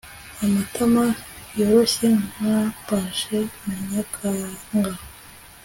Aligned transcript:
Amatama 0.43 1.03
yoroshye 1.57 2.07
nka 2.37 2.57
pashe 2.87 3.37
ya 3.67 3.77
Nyakanga 3.89 4.91